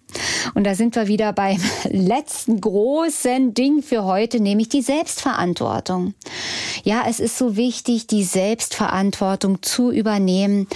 Und 0.54 0.64
da 0.64 0.74
sind 0.74 0.94
wir 0.96 1.08
wieder 1.08 1.32
beim 1.32 1.58
letzten 1.90 2.60
großen 2.60 3.54
Ding 3.54 3.82
für 3.82 4.04
heute, 4.04 4.40
nämlich 4.40 4.68
die 4.68 4.82
Selbstverantwortung. 4.82 6.14
Ja, 6.84 7.04
es 7.08 7.20
ist 7.20 7.38
so 7.38 7.56
wichtig, 7.56 8.06
die 8.06 8.24
Selbstverantwortung 8.24 9.62
zu 9.62 9.90
übernehmen, 9.90 10.66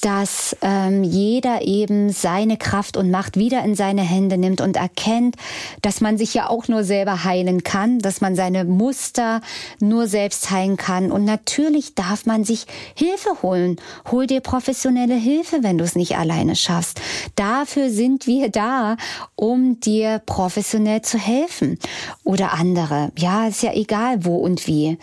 dass 0.00 0.56
ähm, 0.62 1.04
jeder 1.04 1.62
eben 1.62 2.10
seine 2.10 2.56
Kraft 2.56 2.96
und 2.96 3.10
Macht 3.10 3.36
wieder 3.36 3.62
in 3.64 3.74
seine 3.74 4.02
Hände 4.02 4.38
nimmt 4.38 4.60
und 4.60 4.76
erkennt, 4.76 5.36
dass 5.82 6.00
man 6.00 6.18
sich 6.18 6.34
ja 6.34 6.48
auch 6.48 6.68
nur 6.68 6.84
selber 6.84 7.24
heilen 7.24 7.62
kann, 7.62 7.98
dass 7.98 8.20
man 8.20 8.34
seine 8.34 8.64
Muster 8.64 9.40
nur 9.80 10.06
selbst 10.06 10.50
heilen 10.50 10.76
kann. 10.76 11.12
Und 11.12 11.24
natürlich 11.24 11.94
darf 11.94 12.26
man 12.26 12.44
sich 12.44 12.66
Hilfe 12.94 13.42
holen. 13.42 13.76
Hol 14.10 14.26
dir 14.26 14.40
professionelle 14.40 15.14
Hilfe, 15.14 15.62
wenn 15.62 15.78
du 15.78 15.84
es 15.84 15.94
nicht 15.94 16.16
alleine 16.16 16.56
schaffst. 16.56 17.00
Dafür 17.36 17.90
sind 17.90 18.26
wir 18.26 18.48
da, 18.48 18.96
um 19.36 19.80
dir 19.80 20.20
professionell 20.24 21.02
zu 21.02 21.18
helfen. 21.18 21.78
Oder 22.24 22.52
andere. 22.52 23.12
Ja, 23.18 23.46
ist 23.46 23.62
ja 23.62 23.72
egal 23.72 24.24
wo 24.24 24.36
und 24.36 24.66
wie. 24.66 24.98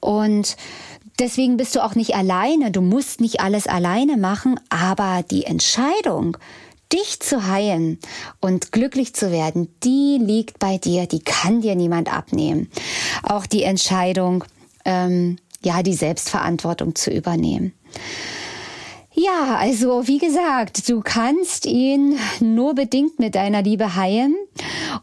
Und 0.00 0.56
Deswegen 1.18 1.58
bist 1.58 1.76
du 1.76 1.84
auch 1.84 1.94
nicht 1.94 2.16
alleine. 2.16 2.70
Du 2.70 2.80
musst 2.80 3.20
nicht 3.20 3.40
alles 3.40 3.66
alleine 3.66 4.16
machen, 4.16 4.58
aber 4.70 5.22
die 5.30 5.44
Entscheidung, 5.44 6.38
dich 6.92 7.20
zu 7.20 7.46
heilen 7.46 7.98
und 8.40 8.72
glücklich 8.72 9.14
zu 9.14 9.30
werden, 9.30 9.68
die 9.82 10.18
liegt 10.20 10.58
bei 10.58 10.78
dir. 10.78 11.06
Die 11.06 11.20
kann 11.20 11.60
dir 11.60 11.74
niemand 11.74 12.12
abnehmen. 12.12 12.70
Auch 13.22 13.46
die 13.46 13.62
Entscheidung, 13.62 14.44
ähm, 14.84 15.38
ja, 15.64 15.82
die 15.82 15.94
Selbstverantwortung 15.94 16.94
zu 16.94 17.10
übernehmen. 17.10 17.72
Ja, 19.22 19.56
also 19.56 20.08
wie 20.08 20.18
gesagt, 20.18 20.88
du 20.88 21.00
kannst 21.00 21.64
ihn 21.66 22.18
nur 22.40 22.74
bedingt 22.74 23.20
mit 23.20 23.36
deiner 23.36 23.62
Liebe 23.62 23.94
heilen. 23.94 24.34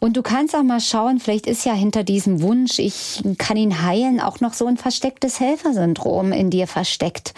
Und 0.02 0.18
du 0.18 0.22
kannst 0.22 0.56
auch 0.56 0.64
mal 0.64 0.82
schauen, 0.82 1.22
vielleicht 1.22 1.48
ist 1.48 1.66
ja 1.66 1.74
hinter 1.74 2.04
diesem 2.04 2.42
Wunsch, 2.42 2.80
ich 2.80 3.22
kann 3.38 3.56
ihn 3.56 3.82
heilen, 3.82 4.20
auch 4.20 4.42
noch 4.42 4.54
so 4.54 4.66
ein 4.66 4.76
verstecktes 4.76 5.40
Helfersyndrom 5.40 6.34
in 6.34 6.50
dir 6.50 6.68
versteckt. 6.68 7.34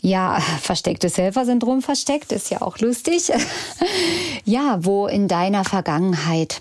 Ja, 0.00 0.40
verstecktes 0.60 1.16
Helfersyndrom 1.16 1.80
versteckt, 1.80 2.32
ist 2.32 2.50
ja 2.50 2.60
auch 2.60 2.78
lustig. 2.78 3.30
ja, 4.44 4.84
wo 4.84 5.06
in 5.06 5.28
deiner 5.28 5.64
Vergangenheit 5.64 6.60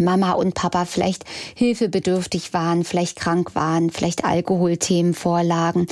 Mama 0.00 0.32
und 0.32 0.54
Papa 0.54 0.84
vielleicht 0.84 1.24
hilfebedürftig 1.54 2.52
waren, 2.52 2.82
vielleicht 2.82 3.20
krank 3.20 3.54
waren, 3.54 3.90
vielleicht 3.90 4.24
Alkoholthemen 4.24 5.14
vorlagen 5.14 5.86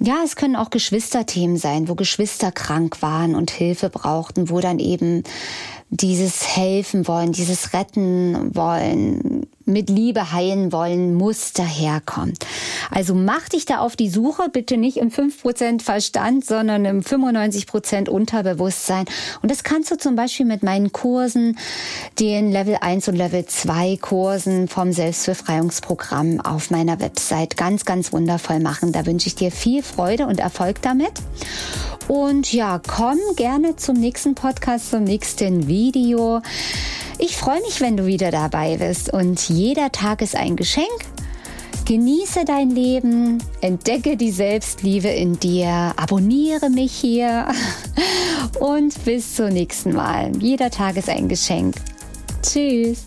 ja, 0.00 0.22
es 0.24 0.36
können 0.36 0.56
auch 0.56 0.70
Geschwisterthemen 0.70 1.56
sein, 1.56 1.88
wo 1.88 1.94
Geschwister 1.94 2.52
krank 2.52 3.00
waren 3.00 3.34
und 3.34 3.50
Hilfe 3.50 3.90
brauchten, 3.90 4.50
wo 4.50 4.60
dann 4.60 4.78
eben 4.78 5.22
dieses 5.90 6.56
helfen 6.56 7.06
wollen, 7.06 7.32
dieses 7.32 7.72
retten 7.72 8.54
wollen, 8.54 9.46
mit 9.66 9.88
Liebe 9.88 10.32
heilen 10.32 10.72
wollen, 10.72 11.14
muss 11.14 11.52
daherkommt. 11.52 12.46
Also 12.90 13.14
mach 13.14 13.48
dich 13.48 13.64
da 13.64 13.78
auf 13.78 13.96
die 13.96 14.08
Suche, 14.08 14.48
bitte 14.50 14.76
nicht 14.76 14.98
im 14.98 15.10
5% 15.10 15.82
Verstand, 15.82 16.44
sondern 16.44 16.84
im 16.84 17.00
95% 17.00 18.08
Unterbewusstsein. 18.08 19.06
Und 19.42 19.50
das 19.50 19.64
kannst 19.64 19.90
du 19.90 19.96
zum 19.96 20.16
Beispiel 20.16 20.46
mit 20.46 20.62
meinen 20.62 20.92
Kursen, 20.92 21.58
den 22.18 22.50
Level 22.50 22.76
1 22.80 23.08
und 23.08 23.16
Level 23.16 23.44
2 23.46 23.98
Kursen 24.00 24.68
vom 24.68 24.92
Selbstbefreiungsprogramm 24.92 26.40
auf 26.40 26.70
meiner 26.70 27.00
Website 27.00 27.56
ganz, 27.56 27.84
ganz 27.84 28.12
wundervoll 28.12 28.60
machen. 28.60 28.92
Da 28.92 29.06
wünsche 29.06 29.28
ich 29.28 29.34
dir 29.34 29.50
viel 29.50 29.82
Freude 29.82 30.26
und 30.26 30.40
Erfolg 30.40 30.82
damit. 30.82 31.12
Und 32.08 32.52
ja, 32.52 32.80
komm 32.86 33.18
gerne 33.36 33.76
zum 33.76 33.96
nächsten 33.96 34.34
Podcast, 34.34 34.90
zum 34.90 35.04
nächsten 35.04 35.66
Video. 35.66 36.42
Ich 37.18 37.36
freue 37.36 37.60
mich, 37.60 37.80
wenn 37.80 37.96
du 37.96 38.06
wieder 38.06 38.30
dabei 38.30 38.76
bist 38.76 39.12
und 39.12 39.48
jeder 39.48 39.92
Tag 39.92 40.20
ist 40.20 40.36
ein 40.36 40.56
Geschenk. 40.56 40.86
Genieße 41.84 42.44
dein 42.44 42.70
Leben, 42.70 43.42
entdecke 43.60 44.16
die 44.16 44.30
Selbstliebe 44.30 45.08
in 45.08 45.38
dir, 45.38 45.92
abonniere 45.96 46.70
mich 46.70 46.92
hier 46.92 47.46
und 48.60 49.04
bis 49.04 49.36
zum 49.36 49.48
nächsten 49.48 49.92
Mal. 49.92 50.32
Jeder 50.38 50.70
Tag 50.70 50.96
ist 50.96 51.10
ein 51.10 51.28
Geschenk. 51.28 51.76
Tschüss. 52.42 53.04